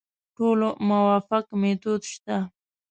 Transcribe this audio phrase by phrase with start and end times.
[0.35, 2.35] ټولو موافق میتود شته.